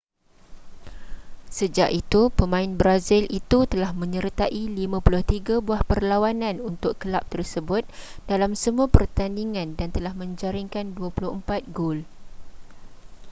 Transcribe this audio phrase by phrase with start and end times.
[1.57, 7.83] sejak itu pemain brazil itu telah menyertai 53 buah perlawanan untuk kelab tersebut
[8.31, 11.97] dalam semua pertandingan dan telah menjaringkan 24 gol